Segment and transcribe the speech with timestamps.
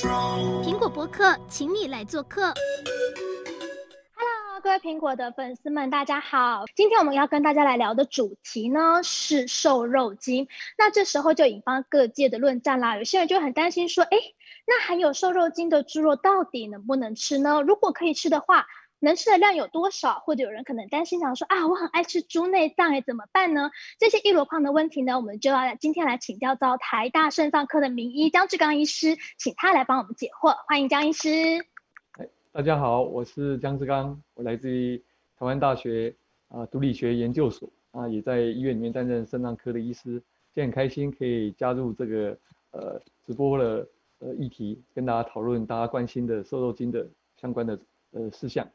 [0.00, 2.54] 苹果博客，请你来做客。
[4.62, 6.64] 各位苹果的粉丝们，大家好！
[6.74, 10.48] 今天我们要跟大家来聊的主题呢是瘦肉精。
[10.78, 12.96] 那这时候就引发各界的论战啦。
[12.96, 14.16] 有些人就很担心说，哎，
[14.66, 17.60] 那含有瘦肉精的猪肉到底能不能吃呢？
[17.62, 18.66] 如果可以吃的话，
[19.00, 20.18] 能吃的量有多少？
[20.20, 23.70] 或者有人可能担心想说，啊，我很爱吃猪内脏，哎，怎么办呢？
[23.98, 30.54] 这些一箩筐的问题呢，我们就要今天来请教到台大肾脏科的名医江志刚医师，请他来帮我们解惑。
[30.68, 31.64] 欢迎江医师。
[32.52, 34.98] 大家好，我是江志刚，我来自于
[35.38, 36.14] 台湾大学
[36.48, 40.22] 啊毒理学研究所啊，也在医院里面担任肾脏科的医师，
[40.52, 42.36] 今天很开心可以加入这个
[42.72, 43.88] 呃直播的
[44.18, 47.08] 呃议题，跟大家讨论大家关心的瘦肉精的
[47.40, 47.78] 相关的
[48.10, 48.68] 呃事项。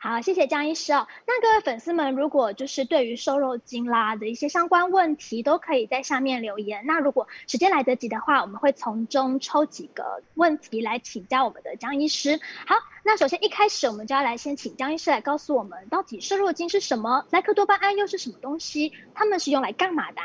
[0.00, 1.06] 好，谢谢江医师哦。
[1.26, 6.84] 那各位粉丝们，如果就是对于瘦肉精啦的一些相关问题，都可以在下面留言。
[6.86, 12.40] 那如果时间来得及的话，我们会从中抽几个问题来请教我们的江医师。
[12.66, 17.26] 好，那首先一开始我们就要来先请江医师来告诉我们，到底瘦肉精是什么？
[17.30, 18.92] 莱克多巴胺又是什么东西？
[19.14, 20.20] 它们是用来干嘛的？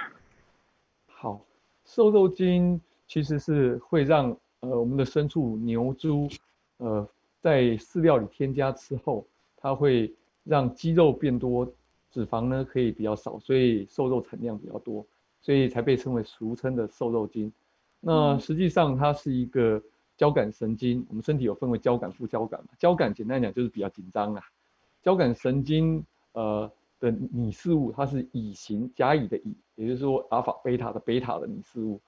[1.07, 1.41] 好，
[1.85, 6.29] 瘦肉精其实是会让呃我们的牲畜牛猪
[6.77, 7.07] 呃
[7.41, 9.25] 在饲料里添加之后。
[9.61, 11.71] 它会让肌肉变多，
[12.09, 15.05] 脂肪呢可以比较少，所以瘦肉产量比较多，
[15.39, 17.53] 所以才被称为俗称的瘦肉精。
[17.99, 19.81] 那实际上它是一个
[20.17, 22.69] 交感神经，我们身体有分为交感、副交感嘛。
[22.79, 24.41] 交感简单讲就是比较紧张啊。
[25.03, 26.03] 交感神经
[26.33, 32.01] 呃的拟事物，它是乙型甲乙的乙，也就是说阿尔法、贝塔的贝塔的拟事物。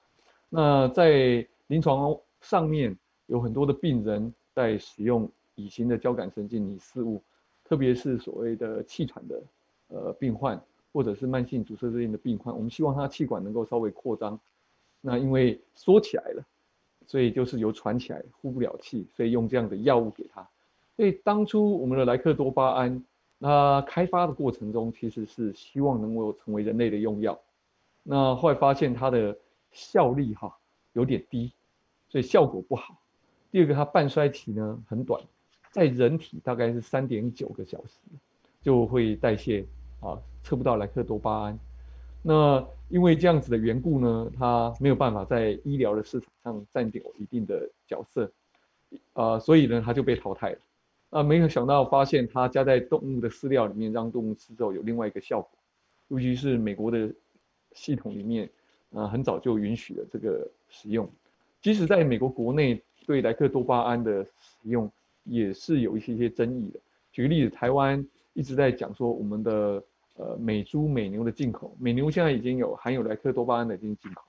[0.50, 7.22] 那在临床上面有很多的病人在使用乙型的交感神经拟事物。
[7.74, 9.44] 特别是所谓的气喘的
[9.88, 14.40] 呃病患，或者是慢性阻塞性的病患，我们希望他气管能够稍微扩张。
[15.02, 16.46] 那因为缩起来了，
[17.08, 20.48] 所以就是有喘起来呼不了气，所以用这样的药物给他。
[20.96, 23.04] 所以当初我们的莱克多巴胺，
[23.40, 27.40] 那开发的过程中其实是希望能够成为人类的用药。
[28.04, 29.36] 那后来发现它的
[29.72, 30.56] 效力哈
[30.92, 31.52] 有点低，
[32.08, 32.96] 所以效果不好。
[33.50, 35.20] 第二个，它半衰期呢很短。
[35.74, 37.98] 在人体大概是三点九个小时
[38.62, 39.66] 就会代谢
[40.02, 41.60] 啊，测不到莱克多巴胺。
[42.22, 48.32] 那因为这样子的缘故呢，它没有办法在医疗的市场上占有一定的角色，
[49.14, 50.60] 啊，所以呢，它就被淘汰了。
[51.10, 55.50] 啊，没有想到发现它加在动物的饲料里面，让动物吃之后有另外一个效果，
[56.10, 57.12] 尤其是美国的
[57.74, 58.48] 系统里面，
[58.94, 61.10] 啊，很早就允许了这个使用。
[61.64, 64.90] 即使在美国国内对莱克多巴胺的使用，
[65.24, 66.80] 也是有一些些争议的。
[67.12, 69.84] 举个例子，台湾一直在讲说我们的
[70.16, 74.24] 呃美猪美牛的进口，美牛现在已经有含有莱克多巴胺的进进口。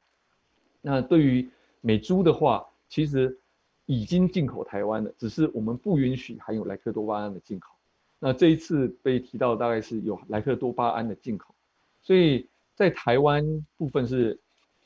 [0.81, 1.49] 那对于
[1.81, 3.39] 美猪的话，其实
[3.87, 7.75] 已经进口台湾了，只是我们不允许含有莱克多巴胺的进口。
[8.19, 11.55] 那这一次被提到大概是有莱克多巴胺的进口，
[12.03, 13.45] 所以在台湾
[13.77, 14.39] 部分是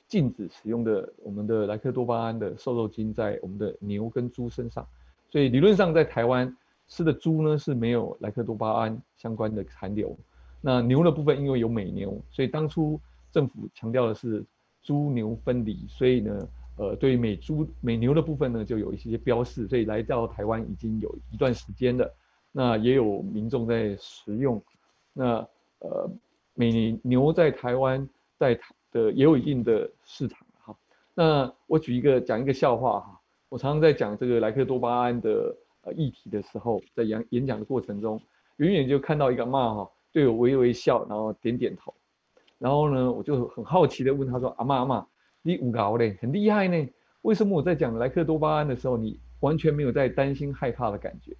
[0.06, 4.86] 禁止使用的我们的莱克多巴胺的瘦肉精在我们的牛跟猪身上。
[5.30, 6.56] 所以理论上，在台湾
[6.86, 10.16] 吃的猪呢是没有莱克多巴胺相关的残留。
[10.60, 12.98] 那牛的部分，因为有美牛，所以当初
[13.30, 14.42] 政府强调的是
[14.82, 15.86] 猪牛分离。
[15.86, 19.68] 所以呢，呃，对于美猪美牛的部分呢，就有一些些标示。
[19.68, 22.10] 所以来到台湾已经有一段时间了，
[22.50, 24.60] 那也有民众在食用。
[25.12, 25.46] 那
[25.80, 26.10] 呃，
[26.54, 28.08] 美牛在台湾
[28.38, 30.74] 在台的也有一定的市场哈。
[31.14, 33.20] 那我举一个讲一个笑话哈。
[33.48, 38.20] 我常常在讲这个莱克多巴胺的呃议题的时候，在演演讲的过程中，
[38.56, 41.94] 远远就看到一个阿嬷哈，对我微微笑，然后点点头，
[42.58, 45.06] 然后呢，我就很好奇的问他说：“阿嬷阿嬷，
[45.40, 46.88] 你五搞嘞，很厉害呢，
[47.22, 51.34] 为什么我在讲莱克多巴胺的时候，你完全没有在担心害怕的感觉？”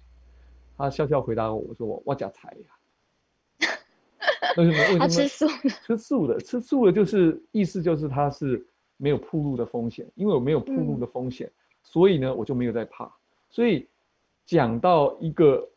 [0.75, 3.67] 他笑笑回答我说：“我假财呀。”
[4.57, 4.77] 为什么？
[4.77, 4.99] 为什么？
[4.99, 8.65] 他吃素的，吃素的，吃素的，就是意思就是它是
[8.97, 11.45] 没有铺路的风险，因为我没有铺路的风险。
[11.45, 11.53] 嗯
[11.83, 13.11] 所以呢，我就没有在怕。
[13.49, 13.87] 所以
[14.45, 15.67] 讲到一个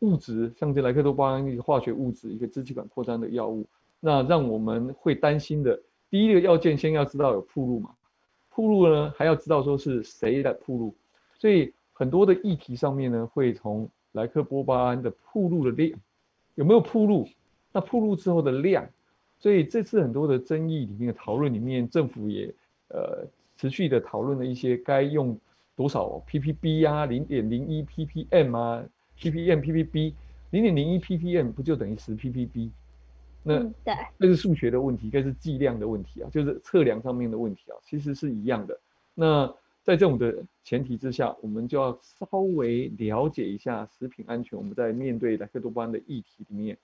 [0.00, 3.64] 物质，像这莱克多巴胺一个化学物质，一个支气管扩张的药物，
[4.00, 5.80] 那让我们会担心的
[6.10, 7.90] 第一个要件，先要知道有暴露嘛。
[8.50, 10.94] 暴露呢，还要知道说是谁来暴露。
[11.38, 15.98] 所以很多的议题上面呢，会从莱克多巴胺的暴露的量
[16.56, 17.28] 有没有暴露，
[17.70, 18.88] 那暴露之后的量。
[19.38, 22.52] 所以这次很多的争议里面的讨论里面，政府也
[22.88, 23.24] 呃。
[23.58, 25.38] 持续的讨论了一些该用
[25.76, 28.84] 多少 ppb 啊，零点零一 ppm 啊
[29.18, 30.14] ，ppm ppb
[30.50, 32.70] 零点零一 ppm 不就等于十 ppb？
[33.42, 38.78] 那对，那是数学的问题，该是计量的问题啊，就是测量上面的问题啊，其实是一样的。
[39.14, 39.46] 那
[39.82, 44.56] 在这种的前提之下，我们就要稍微了解一下食品安全。
[44.56, 46.78] 我们在面对莱克多巴胺的议题里面，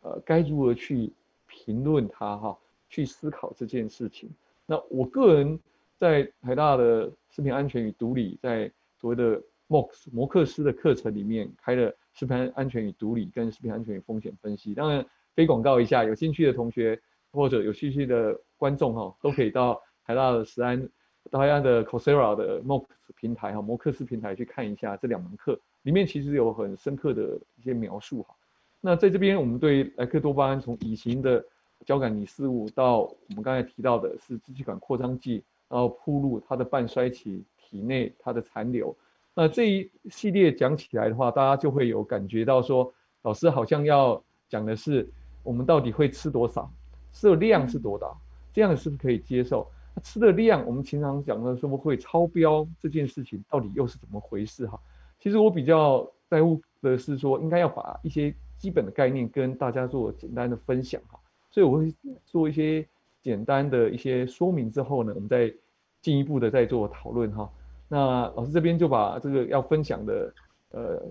[0.00, 1.12] 呃，该如何去
[1.46, 4.30] 评论它哈，去思考这件事情。
[4.66, 5.58] 那我个人
[5.98, 14.74] 在台大的食品安全与毒理，在所谓的 MOX 摩克斯的课程里面开了食品安全与毒理跟食品安全与风险分析。
[14.74, 15.04] 当然，
[15.34, 17.00] 非广告一下，有兴趣的同学
[17.32, 20.88] 或者有兴趣的观众哈，都可以到台大的食安。
[21.30, 28.34] 大的 Coursera 的 MOX 平台哈，摩克斯平台去看一下这两门课，里面其实有很深刻的一些描述哈。
[28.80, 31.44] 那在这边，我们对莱克多巴胺从乙型的
[31.84, 38.96] 交感拟饲物到我们刚才提到的是支气管扩张剂，然后铺路它的半衰期体内它的残留。
[39.34, 42.92] 那这一系列讲起来的话，大家就会有感觉到说，
[43.22, 45.08] 老师好像要讲的是
[45.42, 46.70] 我们到底会吃多少，
[47.12, 48.12] 吃的量是多大，
[48.52, 49.70] 这样是不是可以接受？
[50.02, 54.80] 吃的量，我们经常讲的说会超标这件事情，到底又是怎么回事哈？
[55.20, 61.18] 其实我比较在乎的是说，应该要把一些基本的概念跟大家做简单的分享哈。
[61.50, 61.94] 所以我会
[62.24, 62.86] 做一些
[63.28, 65.52] 简单的一些说明之后呢，我们再
[66.00, 67.50] 进一步的再做讨论哈。
[67.86, 70.34] 那老师这边就把这个要分享的
[70.70, 71.02] 呃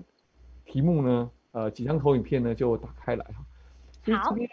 [0.66, 3.46] 题目呢，呃几张投影片呢就打开来哈。
[4.18, 4.48] 好，特别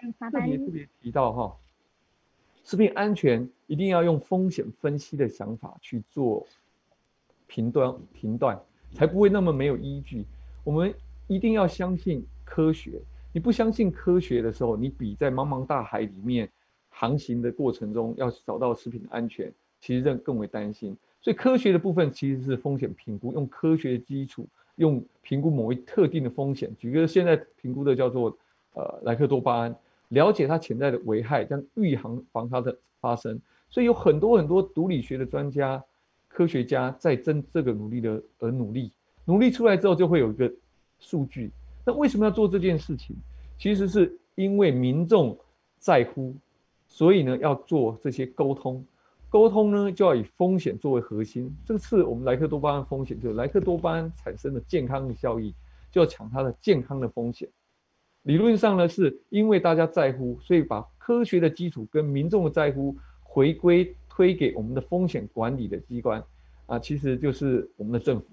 [0.58, 1.56] 特别提到哈。
[2.64, 6.46] 食品安全一定要用风险分析的想法去做
[7.46, 8.60] 评断，评断
[8.92, 10.26] 才不会那么没有依据。
[10.64, 10.94] 我们
[11.26, 13.00] 一定要相信科学。
[13.32, 16.48] 你不相信科学的时候，你比在茫茫大海里面
[16.96, 20.96] 航行的过程中要找到食品的安全，其实更更为担心。
[21.20, 24.46] 所以科学的部分其实是风险评估，用科学的基础，
[24.76, 26.70] 用评估某一特定的风险。
[26.78, 28.38] 举个现在评估的叫做
[28.74, 29.74] 呃莱克多巴胺。
[30.08, 33.40] 了解它潜在的危害，将预防防它的发生，
[33.70, 35.82] 所以有很多很多毒理学的专家、
[36.28, 38.92] 科学家在争这个努力的而努力，
[39.24, 40.52] 努力出来之后就会有一个
[41.00, 41.50] 数据。
[41.84, 43.16] 那为什么要做这件事情？
[43.58, 45.36] 其实是因为民众
[45.78, 46.34] 在乎，
[46.94, 48.86] 所以呢要做这些沟通。
[49.28, 51.52] 沟通呢就要以风险作为核心。
[51.66, 55.52] 这次我们莱克多巴胺风险，就是莱克多巴胺产生的健康的效益，
[55.90, 57.48] 就要抢它的健康的风险。
[58.22, 66.22] 理论上呢，是因为大家在乎，所以把科学的基础跟民众的在乎回归推给我们的风险管理的机关，
[66.66, 68.26] 啊，其实就是我们的政府。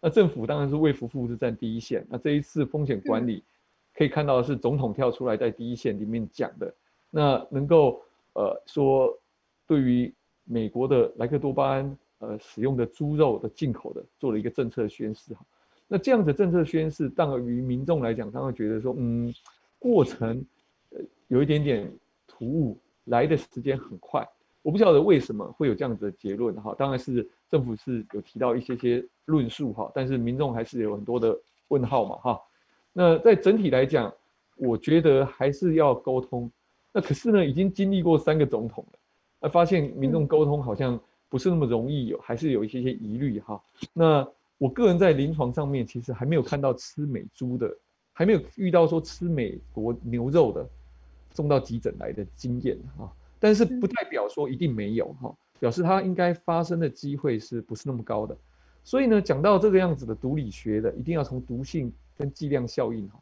[0.00, 2.06] 那政府当然是卫福部是占第一线。
[2.08, 3.42] 那这一次风险管理
[3.96, 6.72] 可以看到是总统跳出来在第一线里面讲的，
[7.16, 8.02] 那能够
[8.34, 9.18] 呃说
[9.66, 10.12] 对于
[10.44, 15.40] 美国的莱克多巴胺呃使用的猪肉的进口的做了一个政策宣示哈。
[15.88, 19.32] 那这样子政策宣示，当于民众来讲，他会觉得说，嗯，
[19.78, 20.44] 过程
[20.90, 21.90] 呃有一点点
[22.26, 24.28] 突兀，来的时间很快。
[24.60, 26.74] 我不晓得为什么会有这样子的结论哈。
[26.76, 31.34] 当然是政府是有提到一些些论述哈，但是民众还是有很多的
[31.68, 32.42] 问号嘛哈。
[32.92, 34.12] 那在整体来讲，
[34.58, 36.52] 我觉得还是要沟通。
[36.96, 38.98] 那可是呢，已经经历过三个总统了，
[39.42, 40.98] 那发现民众沟通好像
[41.28, 43.62] 不是那么容易，有还是有一些些疑虑哈。
[43.92, 44.26] 那。
[44.58, 47.70] 我个人在临床上面其实还没有看到吃美猪的，
[48.14, 50.66] 还没有遇到说吃美国牛肉的
[51.34, 58.34] 送到急诊来的经验哈，但是不代表说一定没有哈，表示它应该发生的机会是不是那么高的？
[58.82, 63.20] 所以呢，讲到这个样子的毒理学的，一定要从毒性跟剂量效应哈。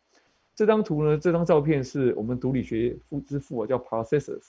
[0.54, 4.48] 这张图呢，这张照片是我们毒理学父之父啊，叫 Processus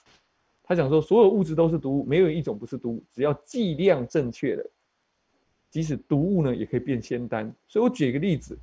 [0.63, 4.65] 他讲说所有物质都是毒物，没有一种不是毒物，只要剂量正确的。
[5.69, 7.53] 即使毒物呢，也可以变仙丹。
[7.67, 8.57] 所以我举一个例子，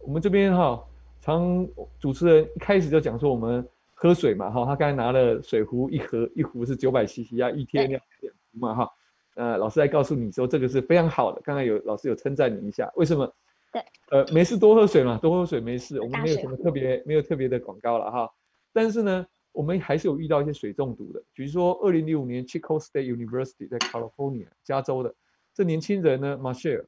[0.00, 0.82] 我们这边哈，
[1.20, 1.66] 常
[1.98, 8.90] 主持人一开始就讲说我们喝水嘛哈，他刚才拿了水壶一盒，一壶是九百 CC 啊，一天两两壶嘛哈。
[9.36, 11.40] 呃，老师来告诉你说这个是非常好的。
[11.42, 13.32] 刚才有老师有称赞你一下，为什么？
[13.76, 18.30] 对，呃，没事多喝水嘛，多喝水没事，我们没有什么特别没有特别的广告了哈。
[18.72, 25.14] 但是呢，我们还是有遇到一些水中毒的，比如说二零零五年 Chico State University 在 California 加州的。
[25.52, 26.86] 这年轻人呢，Marshall，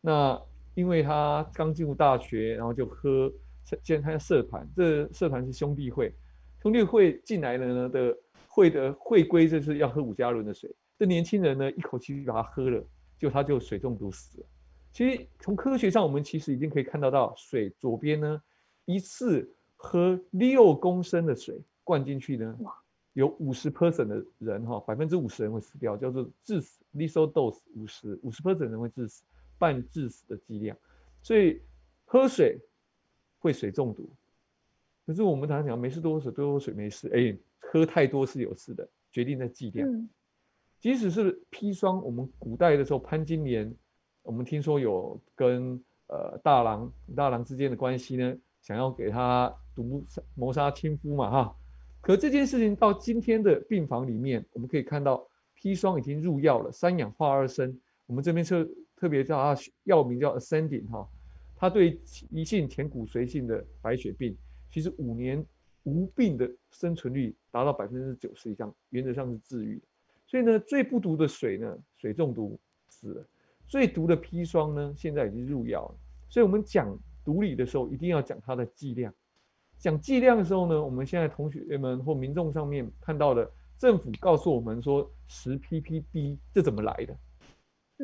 [0.00, 0.40] 那
[0.76, 3.32] 因为他刚进入大学，然后就喝，
[3.82, 6.14] 先参加社团，这社团是兄弟会，
[6.62, 8.16] 兄弟会进来了呢的
[8.46, 12.84] 会的会规就是要喝五加仑的水，这年轻人呢一口气就把它喝了，
[13.18, 14.46] 就他就水中毒死了。
[14.98, 18.42] 其实从科学上，我们其实已经可以看到到，水左边呢
[18.84, 22.58] 一次喝六公升的水灌进去呢。
[23.12, 29.22] 有五十 percent 的人哈，百分之五十人会死掉，叫做致死 lethal dose 五十五十 percent 人会致死，
[29.56, 30.76] 半致死的剂量。
[31.22, 31.62] 所以
[32.04, 32.58] 喝水
[33.38, 34.10] 会水中毒。
[35.06, 37.08] 可是我们常常讲没事多喝水，多喝水没事。
[37.14, 40.08] 哎，喝太多是有事的，决定在剂量。
[40.80, 43.72] 即使是砒霜，我们古代的时候潘金莲，
[44.28, 50.04] 我们听说有跟呃大郎大郎之间的关系呢，想要给他毒
[50.34, 51.56] 谋杀亲夫嘛哈。
[52.02, 55.26] 可这件事情到今天的病房里面，我们可以看到
[55.58, 57.74] 砒霜已经入药了，三氧化二砷。
[58.04, 61.08] 我们这边特特别叫它药名叫 Ascending 哈，
[61.56, 64.36] 它对急性前骨髓性的白血病，
[64.70, 65.42] 其实五年
[65.84, 69.80] 无病的生存率达到百分之九十以上，原则上是治愈。
[70.26, 73.22] 所以呢，最不毒的水呢，水中毒死了；
[73.68, 75.94] 最毒的砒霜呢，现在已经入药了。
[76.28, 79.14] 所以我们讲毒理的时候，一定要讲它的剂量。
[79.78, 83.48] 讲剂量的时候呢，我们现在同学们或民众上面看到的，
[83.78, 87.16] 政府告诉我们说十 ppb，这怎么来的？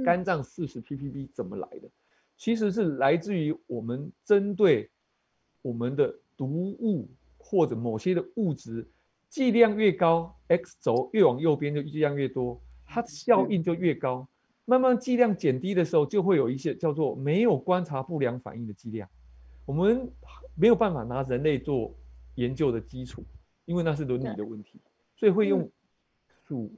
[0.05, 1.89] 肝脏四十 ppb 怎么来的？
[2.37, 4.91] 其实是来自于我们针对
[5.63, 8.87] 我们的毒物或者某些的物质，
[9.29, 14.29] 剂量越高，x 轴越往右边就剂量越多，它的效应就越高。
[14.65, 19.09] 慢慢剂量减低的时候，就会有一些叫做没有观察不良反应的剂量。
[19.67, 20.11] 我们
[20.55, 21.95] 没有办法拿人类做
[22.35, 23.25] 研究的基础，
[23.65, 24.81] 因为那是伦理的问题，
[25.17, 25.71] 所以会用
[26.47, 26.73] 属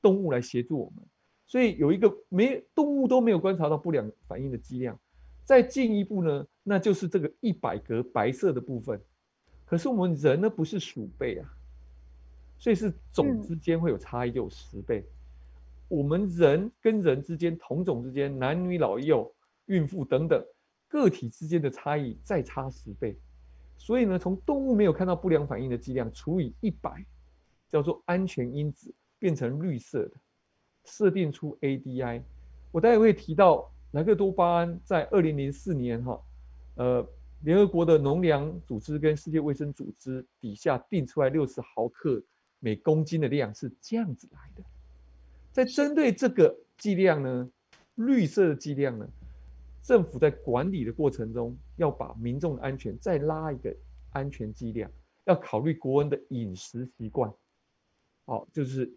[0.00, 1.04] 动物来协助我们。
[1.46, 4.98] 所以有一个没动物都没有观察到不良反应的剂量，
[5.44, 9.00] 再进一步呢，那就是这个一百格白色的部分。
[9.64, 11.48] 可是我们人呢不是鼠辈啊，
[12.58, 15.04] 所以是总之间会有差异，就有十倍。
[15.88, 19.34] 我们人跟人之间同种之间，男女老幼、
[19.66, 20.44] 孕妇等等。
[20.86, 23.18] 个体之间的差异再差十倍，
[23.76, 27.04] 所以呢，从动物没有看到不良反应的剂量除以一百，
[27.68, 30.12] 叫做安全因子，变成绿色的，
[30.84, 32.22] 设定出 ADI。
[32.70, 36.22] 我待会会提到莱克多巴胺在二零零四年哈，
[36.76, 37.04] 呃，
[37.42, 42.22] 联合国的农粮组织跟世界卫生组织底下定出来六十毫克
[42.60, 44.62] 每公斤的量是这样子来的。
[45.54, 47.48] 在针对这个剂量呢，
[47.94, 49.08] 绿色的剂量呢，
[49.84, 53.72] 政府在管理的过程中，要把民众的安全再拉一个
[54.10, 54.90] 安全剂量，
[55.26, 57.32] 要考虑国人的饮食习惯，
[58.24, 58.92] 好，就是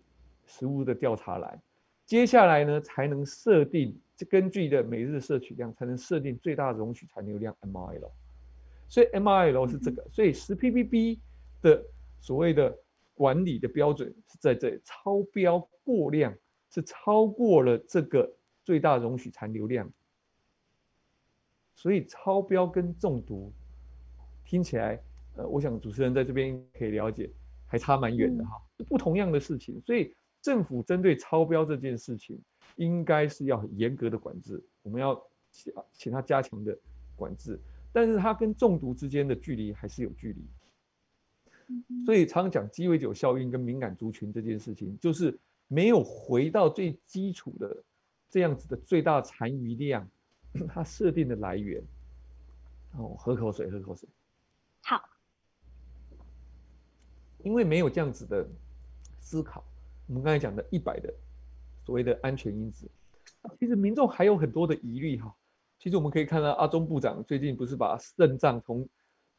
[0.48, 1.62] 食物的调查来，
[2.08, 3.96] 接下来呢才能设定，
[4.28, 8.10] 根据的每日摄取量才能设定最大容许残留量 MRL，
[8.88, 11.20] 所以 MRL 是这个，所以十 ppb
[11.62, 11.86] 的
[12.20, 12.76] 所谓的
[13.14, 16.36] 管理的标准是在这，超标过量
[16.70, 19.92] 是超过了这个最大容许残留量。
[21.76, 23.54] 所以超标跟中毒
[24.44, 25.00] 听起来，
[25.36, 27.30] 呃，我想主持人在这边可以了解，
[27.68, 29.80] 还差蛮远的哈，不同样的事情。
[29.86, 32.42] 所以政府针对超标这件事情，
[32.78, 35.22] 应该是要很严格的管制，我们要
[35.52, 36.78] 请请他加强的
[37.16, 37.60] 管制。
[37.94, 40.46] 但是它跟中毒之间的距离还是有距离。
[42.06, 47.84] 所以常常讲鸡尾酒效应跟敏感族群这件事情，就是没有回到最基础的
[48.30, 50.10] 这样子的最大残余量。
[50.70, 51.84] 它设定的来源，
[52.94, 54.10] 哦，喝口水，喝口水。
[54.82, 55.08] 好，
[57.44, 58.48] 因为没有这样子的
[59.20, 59.64] 思考，
[60.08, 61.14] 我们刚才讲的一百的
[61.86, 62.90] 所谓的安全因子，
[63.60, 65.36] 其实民众还有很多的疑虑哈。
[65.78, 68.88] 其实我们可以看到，阿中部长最近不是把肾脏从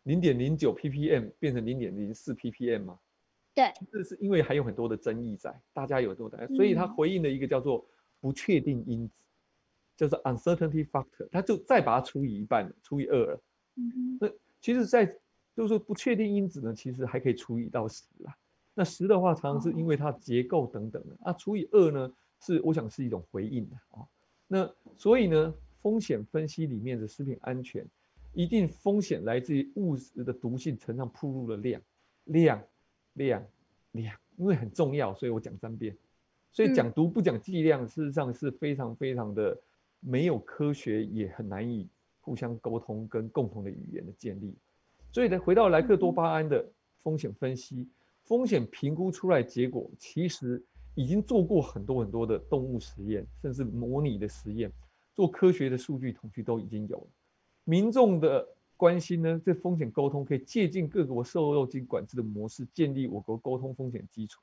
[0.04, 3.00] 零点零九 ppm 变成零点零四 ppm 吗？
[3.58, 7.84] 对，这是因为还有很多的争议在，大家有多大，所以他回应了一个叫做
[8.20, 9.14] 不确定因子。
[9.96, 13.42] 就是 uncertainty factor，他就再把它除以一半，除以二了。
[13.74, 14.28] 嗯，那
[14.60, 15.04] 其实，在
[15.56, 18.32] 就是说不确定因子呢，其实还可以除以到十啦。
[18.74, 21.32] 那十的话，常常是因为它结构等等的啊。
[21.32, 24.06] 除以二呢，是我想是一种回应的啊。
[24.46, 27.84] 那所以呢，风险分析里面的食品安全，
[28.32, 31.82] 一定风险来自于物质的毒性乘上暴露的量，
[32.26, 32.62] 量，
[33.18, 33.44] 量，
[33.92, 35.94] 量，因为很重要，所以我讲三遍。
[36.52, 39.60] 所以讲毒不讲剂量，事实上是非常非常的。
[40.00, 41.88] 没有科学也很难以
[42.20, 44.54] 互相沟通跟共同的语言的建立，
[45.12, 46.64] 所以呢，回到莱克多巴胺的
[47.00, 47.88] 风险分析，
[48.22, 54.70] 风险评估出来结果，其实已经做过很多很多的动物实验，甚至模拟的实验，
[55.16, 57.06] 做科学的数据统计都已经有了。
[57.64, 58.46] 民众的
[58.78, 64.40] 关心呢，这风险沟通可以借鉴各国瘦肉精管制的模式，建立我国沟通风险基础。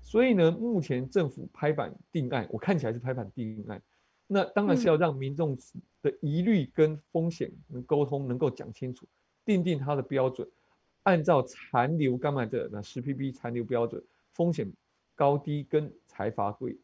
[0.00, 3.80] 所以呢，目前政府拍板定案，我看起来是拍板定案。
[4.26, 5.56] 那当然是要让民众
[6.00, 9.06] 的疑虑跟风险能沟通，能够讲清楚，
[9.44, 10.48] 定定它的标准，
[11.02, 14.72] 按照残留干嘛的那十 ppb 残留标准，风险
[15.14, 16.74] 高低跟裁罚规，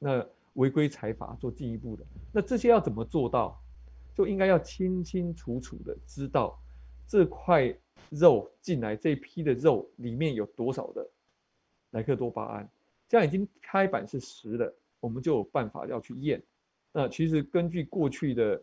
[0.00, 2.04] 那违规裁罚做进一步的。
[2.32, 3.61] 那这些要怎么做到？
[4.14, 6.60] 就应该要清清楚楚的知道
[7.06, 7.74] 这块
[8.10, 11.08] 肉进来这批的肉里面有多少的
[11.90, 12.70] 莱克多巴胺。
[13.08, 16.42] 这样已经开板是十了，我们就有办法要去验。
[16.92, 18.62] 那其实根据过去的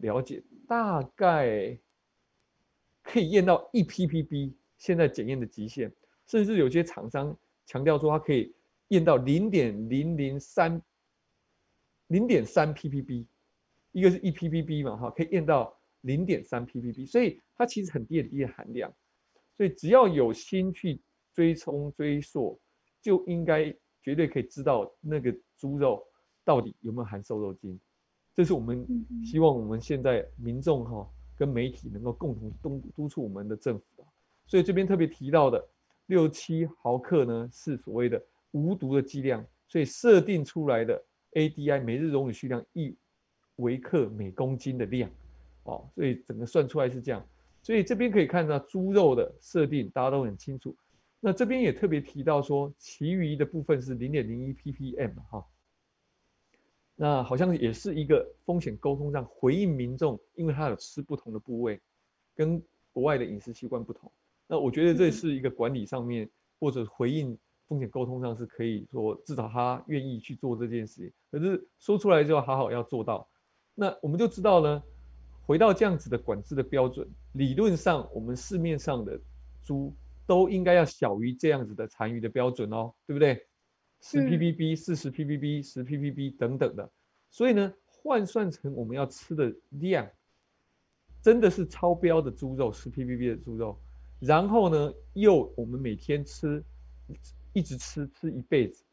[0.00, 1.76] 了解，大概
[3.02, 5.92] 可以验到一 ppb，现在检验的极限，
[6.26, 7.36] 甚至有些厂商
[7.66, 8.54] 强调说它可以
[8.88, 10.80] 验到零点零零三
[12.08, 13.26] 零点三 ppb，
[13.98, 18.94] 一个是一 ppb 嘛哈，可以验到零点三 ppb，所以它其实很低很低的含量，
[19.56, 21.00] 所以只要有心去
[21.34, 22.60] 追踪追溯，
[23.02, 23.74] 就应该。
[24.00, 26.02] 绝对可以知道那个猪肉
[26.42, 27.78] 到底有没有含瘦肉精，
[28.32, 28.86] 这是我们
[29.22, 33.84] 希望我们现在民众哈跟媒体能够共同督督促我们的政府。
[34.46, 35.62] 所以这边特别提到的
[36.06, 42.96] 六七毫克呢是所谓的无毒的剂量，所以设定出来的 ADI 每日溶于需量一
[43.58, 45.08] 微克每公斤的量，
[45.62, 47.24] 哦，所以整个算出来是这样。
[47.62, 50.74] 所以这边可以看到猪肉的设定，大家都很清楚。
[51.20, 55.44] 那这边也特别提到说，其余的部分是零点零一 ppm 哈，
[56.94, 61.80] 那好像也是一个风险沟通上回应民众，因为他有吃不同的部位，
[62.36, 62.62] 跟
[62.92, 64.10] 国外的饮食习惯不同。
[64.46, 67.36] 那我觉得这是一个管理上面或者回应
[67.66, 71.12] 风险沟通上是可以说，至少他愿意去做这件事情。
[71.32, 73.28] 可是说出来就要好好要做到。
[73.78, 74.82] 那我们就知道呢，
[75.46, 79.20] 回到这样子的管制的标准，理论上我们市面上的
[79.62, 79.94] 猪。
[80.28, 83.46] 都应该要小于这样子的残余的标准哦，对不对？
[84.02, 86.92] 十 ppb、四十 ppb、十 ppb 等等的，
[87.30, 90.06] 所以呢，换算成我们要吃的量，
[91.22, 93.80] 真的是超标的猪肉，十 ppb 的猪肉，
[94.20, 96.62] 然后呢，又我们每天吃，
[97.54, 98.84] 一直吃吃一辈子，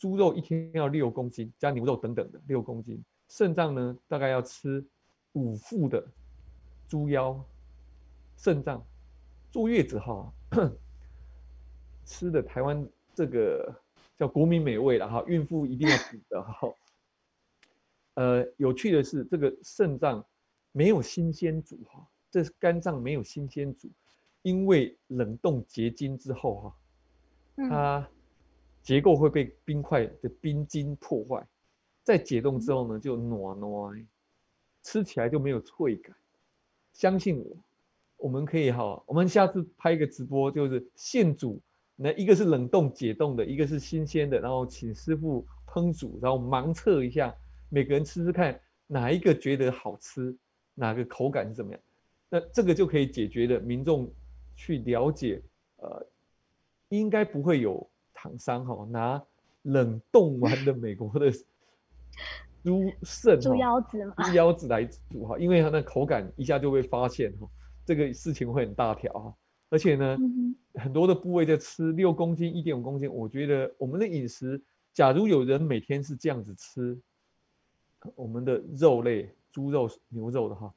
[0.00, 4.84] 猪肉一天要六公斤，加牛肉等等的六公斤，肾脏呢大概要吃
[5.32, 6.06] 五副的
[6.88, 7.44] 猪腰，
[8.36, 8.84] 肾脏。
[9.50, 10.32] 坐月子哈，
[12.04, 13.72] 吃的台湾这个
[14.16, 16.74] 叫国民美味了哈，孕妇一定要补的哈。
[18.14, 20.24] 呃，有趣的是，这个肾脏
[20.72, 23.88] 没有新鲜煮哈，这肝脏没有新鲜煮，
[24.42, 26.74] 因为冷冻结晶之后
[27.56, 28.08] 哈，它
[28.82, 31.46] 结构会被冰块的冰晶破坏，
[32.04, 34.06] 在解冻之后呢，就软软，
[34.82, 36.14] 吃起来就没有脆感。
[36.92, 37.56] 相信我。
[38.16, 41.60] 我们可以哈，我们下次拍一个直播，就是现煮，
[41.94, 47.34] 那一个是冷冻解冻的，一个是新鲜的，然后请师傅烹煮，然后盲测一下，
[47.68, 50.34] 每个人吃吃看哪一个觉得好吃，
[50.74, 51.80] 哪个口感是怎么样，
[52.30, 53.60] 那这个就可以解决的。
[53.60, 54.10] 民众
[54.56, 55.42] 去了解，
[55.76, 56.06] 呃，
[56.88, 59.22] 应该不会有厂商哈拿
[59.62, 61.30] 冷冻完的美国的
[62.62, 67.48] 猪肾、猪腰子嘛，猪腰子来煮哈，因为它的口感一下就被发现哈。
[67.86, 69.34] 这个事情会很大条哈，
[69.68, 74.62] 而且呢，嗯、很多的部位在吃六公斤、一点五公斤，我觉得我们的饮食，
[74.94, 76.98] 假如有人每天是这样子吃，
[78.14, 80.72] 我们的肉类、猪肉、牛肉的哈，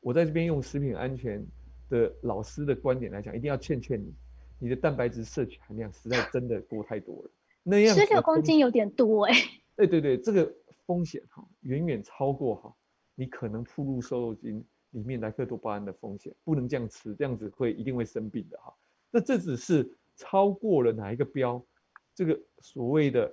[0.00, 1.42] 我在这边用食品安全
[1.88, 4.12] 的老师的观点来讲，一定要劝劝你，
[4.58, 7.30] 你的蛋白质摄取含量实在真的多太多了。
[7.62, 9.34] 那样十六公斤有点多哎。
[9.74, 10.52] 对对对，这个
[10.86, 12.74] 风险哈，远远超过哈，
[13.14, 14.64] 你可能铺入瘦肉精。
[14.92, 18.74] 里面莱克多巴胺的风险不能这样吃，这样子会一定会生病的哈。
[19.10, 21.64] 那这只是超过了哪一个标？
[22.14, 23.32] 这个所谓的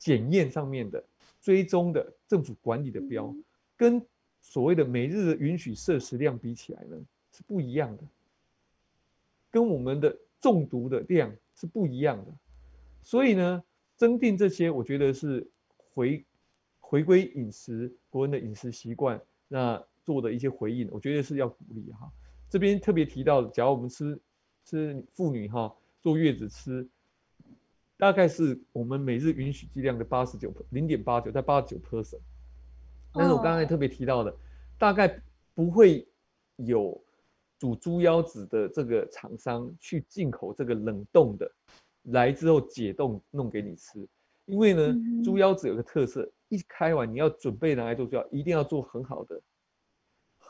[0.00, 1.04] 检验上面的
[1.40, 3.32] 追踪的政府管理的标，
[3.76, 4.04] 跟
[4.40, 6.96] 所谓的每日的允许摄食量比起来呢，
[7.30, 8.02] 是不一样的，
[9.48, 12.32] 跟我们的中毒的量是不一样的。
[13.04, 13.62] 所以呢，
[13.94, 15.48] 增定这些，我觉得是
[16.00, 16.24] 回
[16.80, 19.84] 回归饮食国人的饮食习惯，那。
[20.02, 22.10] 做的一些回应，我觉得是要鼓励哈。
[22.48, 24.18] 这边特别提到，假如我们吃
[24.64, 26.88] 吃妇女哈坐月子吃，
[27.96, 32.18] 大概是我们每日允许剂量的八十九零点八九，在八十九 percent。
[33.12, 34.34] 但是我刚才特别提到的，
[34.78, 35.22] 大概
[35.54, 36.08] 不会
[36.56, 37.00] 有
[37.58, 41.48] 煮猪腰子的这个厂商去进口这个冷冻的，
[42.04, 44.08] 来之后解冻弄给你吃，
[44.50, 49.40] 因为呢，猪腰子有个特色，一开完你要准备拿来做猪腰，一定要做很好的。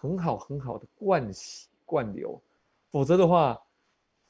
[0.02, 2.42] 很好很好的灌洗灌流，
[2.90, 3.60] 否则的话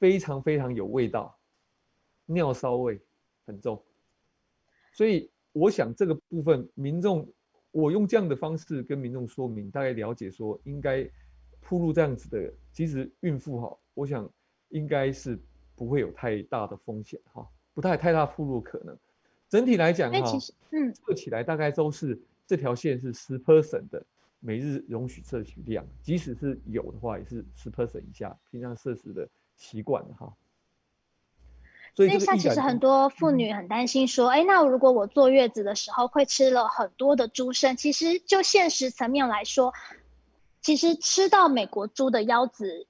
[0.01, 1.39] 非常非常有味道，
[2.27, 3.01] 尿骚味
[3.47, 3.81] 很重。
[4.93, 7.33] 所以我想这个部分民众，
[7.71, 11.09] 我用这样的方式跟民众说明，大概了解说应该
[11.61, 14.29] 铺路这样子的，其实孕妇哈，我想
[14.71, 15.39] 应该是
[15.77, 18.99] 不会有太大的风险哈，不太太大铺路可能。
[19.51, 20.39] 整体来讲哈，
[20.71, 24.07] 嗯，测起来大概都是这条线是十 percent 的。
[24.43, 30.33] 每日容许摄取量，即使是有的话，也是十 percent 以下，平常摄食的习惯哈。
[31.95, 39.75] 所以像其实很多妇女很担心说，哎、嗯，那如果我坐月子的时候会吃了很多的猪肾，其实就现实层面来说，
[40.63, 42.87] 其实吃到美国猪的腰子，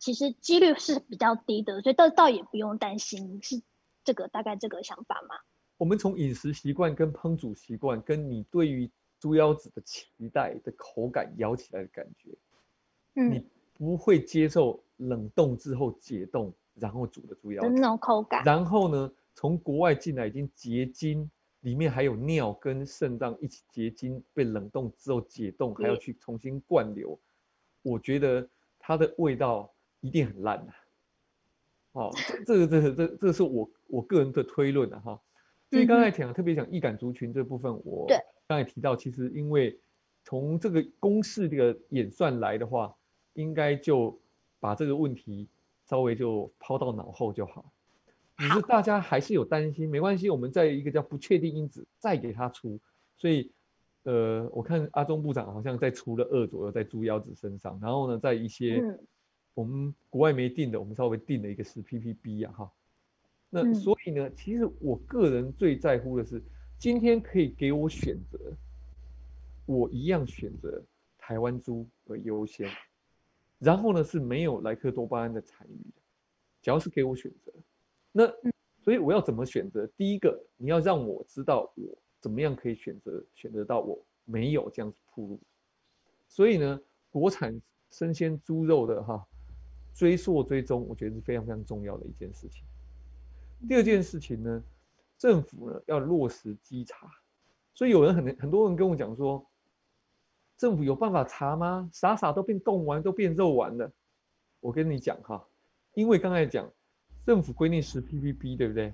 [0.00, 3.62] 其实几率是比较低的，所以倒倒也不用担心，是
[4.02, 5.36] 这个大概这个想法吗？
[5.78, 12.30] 我们从饮食习惯、跟烹煮习惯、跟你对于猪腰子的期待的口感、咬起来的感觉，
[13.14, 18.44] 嗯，你不会接受冷冻之后解冻然后煮的猪腰子那种口感。
[18.44, 27.18] 然后呢，从国外进来已经结晶，里面还有尿跟肾脏一起结晶，被冷冻之后解冻，还要去重新灌流，
[27.82, 28.46] 我觉得
[28.78, 29.72] 它的味道。
[30.00, 30.72] 一定很烂的，
[31.90, 32.12] 哦，
[32.46, 35.20] 这个、这个、这、这个是我我个人的推论的哈。
[35.70, 38.06] 所以刚才讲，特别讲易感族群这部分，我
[38.46, 39.78] 刚才提到，其实因为
[40.24, 42.94] 从这个公式这个演算来的话，
[43.34, 44.18] 应该就
[44.60, 45.48] 把这个问题
[45.84, 47.70] 稍微就抛到脑后就好。
[48.36, 52.78] 只是大家还是有担心，没关系，我们在一个叫不确定因子再给他出。
[53.16, 53.50] 所以，
[54.04, 58.82] 呃，我看阿中部长好像在出了二左右在猪腰子身上，然后呢，在一些。
[59.54, 62.72] 我们国外没定的，我们稍微定了一个是 ppb 啊，哈。
[63.50, 66.42] 那所以呢，其实我个人最在乎的是，
[66.78, 68.38] 今天可以给我选择，
[69.66, 70.82] 我一样选择
[71.16, 72.68] 台湾猪为优先。
[73.58, 76.02] 然后呢，是没有莱克多巴胺的残余的，
[76.62, 77.52] 只要是给我选择。
[78.12, 78.26] 那
[78.82, 79.86] 所以我要怎么选择？
[79.96, 85.40] 第一个，你要让我知道我怎么样可以选择选择到我没有这样子铺路。
[86.28, 86.80] 所以呢，
[87.10, 89.26] 国产生鲜猪肉的哈。
[89.94, 92.62] 追溯追踪，我觉得是非常非常重要的一件事情。
[93.66, 94.62] 第二件事情呢，
[95.16, 97.10] 政府呢要落实稽查。
[97.74, 99.44] 所以有人很很多人跟我讲说，
[100.56, 101.88] 政府有办法查吗？
[101.92, 103.90] 傻傻都变冻丸，都变肉丸了。
[104.60, 105.46] 我跟你讲哈，
[105.94, 106.70] 因为刚才讲
[107.24, 108.92] 政府规定十 ppb，对不对？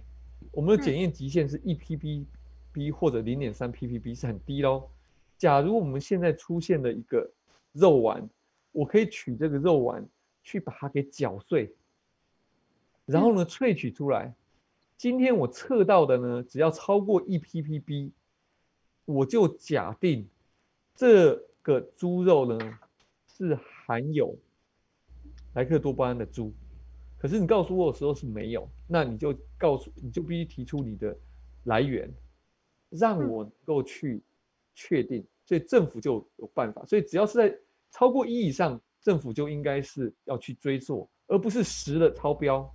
[0.52, 4.88] 我们的检验极限是一 ppb 或者零点三 ppb 是很低喽。
[5.36, 7.30] 假如我们现在出现了一个
[7.72, 8.28] 肉丸，
[8.72, 10.06] 我可以取这个肉丸。
[10.46, 11.74] 去把它给搅碎，
[13.06, 14.34] 然后呢，萃取出来。
[14.96, 18.10] 今天我测到的呢，只要超过一 ppb，
[19.04, 20.28] 我就假定
[20.94, 22.78] 这个猪肉呢
[23.26, 24.36] 是含有
[25.54, 26.52] 莱克多巴胺的猪。
[27.18, 31.16] 可是你告诉我的时候是没有，那你就告诉你就必须提出你的
[31.64, 32.12] 来源，
[32.90, 34.22] 让我能够去
[34.74, 35.24] 确定。
[35.44, 36.84] 所以政府就有办法。
[36.86, 37.58] 所以只要是在
[37.90, 38.80] 超过一以上。
[39.04, 42.74] 政府就应该是要去追溯，而不是十的超标。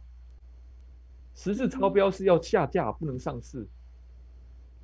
[1.35, 3.65] 十是超标是要下架，不能上市。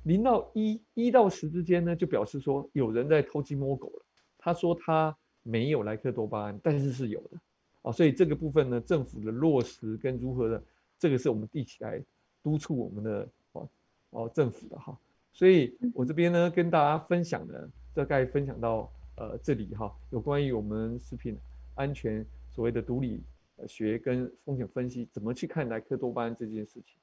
[0.04, 4.04] 零到一，一到十之间呢，就表示说有人在偷鸡摸狗了。
[4.38, 7.38] 他说他没有莱克多巴胺，但是是有的。
[7.82, 10.62] 哦，所以这个部分呢，政府的落实跟如何的，
[10.98, 12.02] 这个是我们一起来
[12.42, 13.68] 督促我们的哦
[14.10, 14.98] 哦政府的哈。
[15.32, 18.90] 所以我这边呢跟大家分享的，大概分享到。
[19.18, 21.38] 呃，这里哈有关于我们食品
[21.74, 23.22] 安全所谓的毒理
[23.68, 26.98] 学跟风险分析，怎么去看莱克多巴胺这件事情？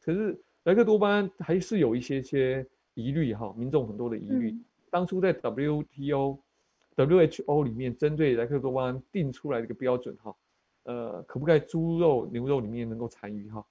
[0.00, 4.56] 可是莱克多巴胺还是有一些些疑虑哈，民众很多的疑虑。
[4.90, 6.38] 当初在 WTO、
[6.96, 10.36] WHO 里面针对莱克多巴胺定出来的一个标准哈，
[10.84, 13.66] 呃，可不可以猪肉、牛肉里面能够残余哈？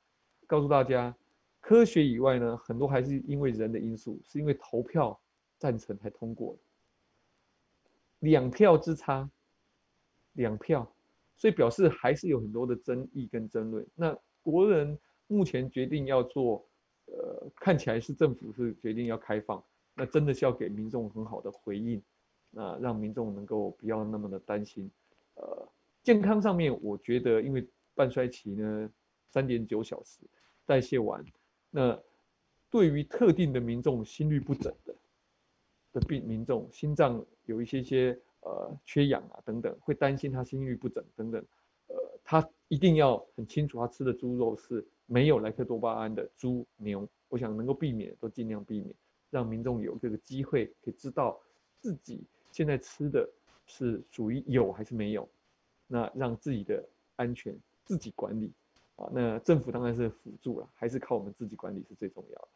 [0.45, 1.15] 告诉大家，
[1.61, 5.19] 科学以外呢，很多还是因为人的因素，是因为投票
[5.57, 6.59] 赞成才通过的。
[8.19, 9.29] 两票之差，
[10.33, 10.94] 两票，
[11.37, 13.85] 所以表示还是有很多的争议跟争论。
[13.95, 16.67] 那国人目前决定要做，
[17.05, 22.01] 呃，看起来是政府是决定要开放，那真的是要给民众很好的回应，
[22.51, 24.89] 那让民众能够不要那么的担心。
[25.35, 25.67] 呃，
[26.03, 28.89] 健康上面，我觉得因为半衰期呢，
[29.29, 30.21] 三点九小时
[30.65, 31.23] 代谢完，
[31.69, 31.99] 那
[32.69, 34.95] 对于特定的民众心律不整的
[35.93, 37.25] 的病民众心脏。
[37.45, 41.43] 有一些些呃缺氧啊等等，会担心他心律不整等等，
[41.87, 48.95] 呃，他一定要很清楚他吃的猪肉是没有莱克多巴胺的猪牛，我想能够避免都尽量避免，
[49.31, 51.39] 让民众有这个机会可以知道
[51.79, 53.27] 自己现在吃的
[53.65, 55.27] 是属于有还是没有，
[55.87, 58.51] 那让自己的安全自己管理
[58.95, 62.47] 啊，那政府当然是辅助了，还是靠我们自己管理是最重要的。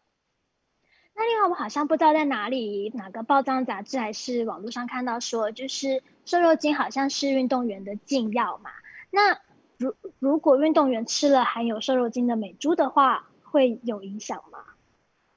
[1.19, 8.71] 那另外，我好像不知道在哪里，哪个报章杂志还是网络上看到说，就是瘦肉精好像是运动员的禁药嘛。
[9.12, 9.38] 那
[9.75, 14.60] 如如果运动员吃了含有瘦肉精的美猪的话，会有影响吗？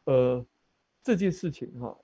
[0.04, 0.46] 呃，
[1.02, 1.98] 这件事情哈，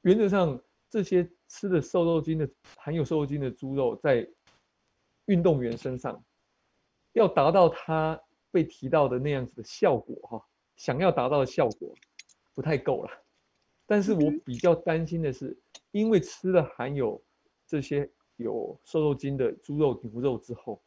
[0.00, 4.26] 原则上这些吃的瘦肉精的含有瘦肉精的猪肉，在
[5.26, 6.24] 运动员身上
[7.12, 8.18] 要达到他
[8.50, 10.42] 被提到的那样子的效果哈，
[10.76, 11.94] 想要达到的效果
[12.60, 13.10] 不太够了。
[13.86, 15.58] 但是我比较担心的是，
[15.92, 17.18] 因为吃了含有
[17.66, 20.82] 这些有瘦肉精的猪肉、牛肉之后，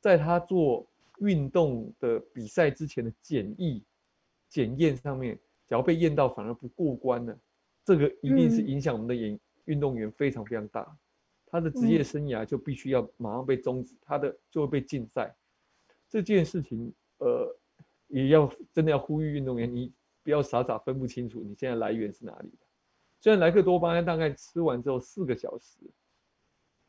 [0.00, 3.84] 在他做运动的比赛之前的检疫
[4.48, 5.36] 检验上面，
[5.68, 7.38] 只要被验到反而不过关了，
[7.84, 10.96] 这个一定是影响我们的演运动员非常非常大。
[11.46, 15.36] 他的职业生涯就必须要马上被终止，他的就会被禁赛。
[16.08, 17.54] 这件事情，呃，
[18.08, 19.92] 也要真的要呼吁运动员，你
[20.22, 22.66] 不要傻傻分不清楚你现在来源是哪里的。
[23.20, 25.78] 虽然莱克多巴胺大概吃完之后四个小时，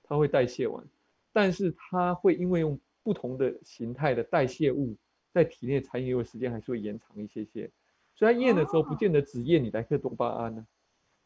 [0.04, 0.84] 它会代谢完，
[1.32, 4.96] 但是它会因为用不同的形态的代谢物
[5.32, 7.70] 在体内残留的时间还是会延长一些些。
[8.16, 10.66] 所以它验的时候不见得只验你莱克多巴胺呢，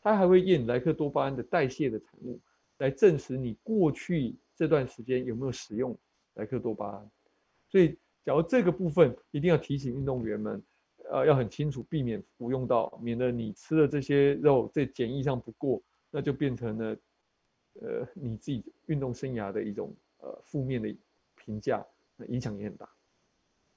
[0.01, 2.39] 它还会验莱克多巴胺的代谢的产物。
[2.79, 5.97] 来证实你过去这段时间有没有使用
[6.35, 7.11] 莱克多巴胺，
[7.69, 10.61] 所以假如这个部分一定要提醒运动员们，
[11.11, 16.97] 呃，要很清楚，避免服用到，免得你吃了这些肉在检疫上不过，那就变成了，
[17.81, 20.95] 呃，你自己运动生涯的一种呃负面的
[21.35, 22.89] 评价，那影响也很大。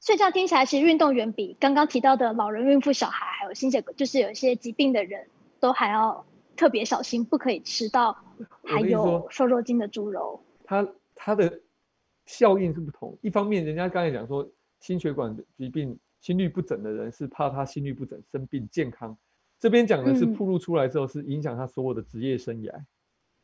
[0.01, 5.29] 所以这样听起来，其实运动员比刚刚提到的老人、孕妇、小孩，还有心血，就是有一些疾病的人
[5.61, 6.25] 都还要
[6.57, 8.17] 特别小心，不可以吃到。
[8.63, 11.61] 含有瘦肉精的猪肉，它它的
[12.25, 13.19] 效应是不同。
[13.21, 19.17] 一方面，人家刚才讲说，心血管疾病、心律不整的人是怕他心律不整生病健康。
[19.59, 22.73] 这边讲的是暴露出来之后是影响他所有的职业生涯，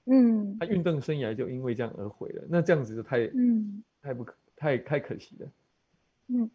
[0.04, 2.44] 嗯，他运动生涯就因为这样而毁了。
[2.48, 5.48] 那这样子就太嗯太不可太太可惜了，
[6.28, 6.50] 嗯。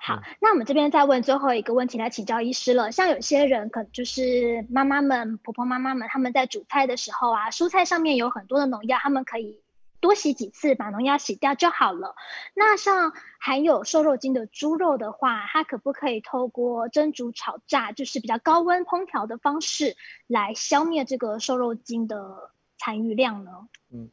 [0.00, 2.90] 好，那我们这边再问最后一个问题来请教医师了。
[2.90, 9.60] 像有些人可能就是妈妈们、婆婆妈妈们，他们在煮菜的时候啊，蔬菜上面有很多的农药，他们可以
[10.06, 12.14] 多洗几次，把农药洗掉就好了。
[12.54, 19.96] 那像含有瘦肉精的猪肉的话，它可不可以透过蒸煮、炒炸，就是比较高温烹调的方式
[20.28, 23.68] 来消灭这个瘦肉精的残余量呢？
[23.90, 24.08] 嗯，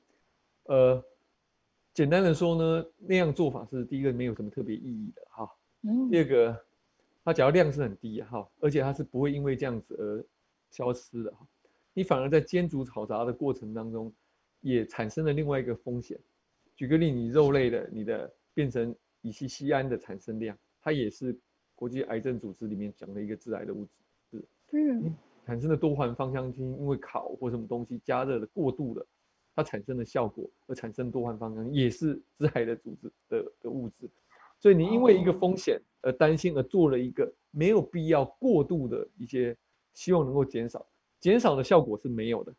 [0.64, 1.04] 呃。
[1.94, 5.48] 简单的说呢，那样做法是第一个没有什么特别意义的哈。
[5.84, 6.66] 嗯第二个，
[7.24, 10.26] 它只要量是很低哈，而且它是不会因为这样子而
[10.72, 11.46] 消失的哈。
[11.94, 14.12] 你反而在煎煮炒炸的过程当中，
[14.64, 16.20] 也产生了另外一个风险。
[16.76, 21.38] 举个例，你肉类的你的变成乙烯酰胺的产生量，它也是
[21.76, 23.92] 国际癌症组织里面讲的一个致癌的物质，
[24.32, 29.06] 是嗯，产生的多环芳香烃因为烤或什么东西加热的过度了。
[29.56, 34.10] 它产生的效果而产生多环芳香也是致癌的组织的的物质，
[34.60, 39.56] 所以你因为一个风险而担心而做了一个没有必要过度的一些，
[39.94, 40.84] 希望能够减少，
[41.20, 42.52] 减少的效果是没有的，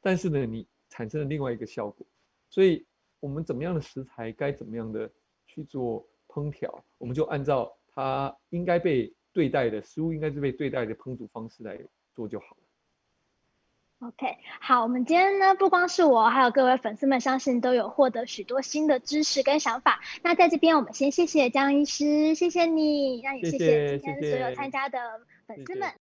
[0.00, 2.06] 但是呢，你产生了另外一个效果，
[2.50, 2.84] 所以
[3.18, 5.10] 我们怎么样的食材该怎么样的
[5.46, 11.78] 去做烹调，我们就按照它应该被对待的食物应该是被对待的烹煮方式来
[12.14, 14.08] 做就好了。
[14.08, 20.00] OK，好，我们今天呢，不光是我，还有各位粉丝们，相信都有获得许多新的知识跟想法。
[20.22, 24.98] 那在这边，我们先谢谢江医师，谢谢你，那也谢谢今天所有参加的
[25.46, 25.82] 粉丝们。
[25.82, 26.01] 谢谢谢谢。